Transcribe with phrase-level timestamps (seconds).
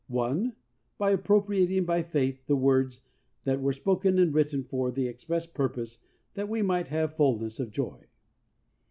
[0.17, 0.51] (i)
[0.97, 3.01] By appropriating by faith the words
[3.43, 7.59] that were spoken and written for the ex press purpose that we might have fulness
[7.59, 8.07] of joy.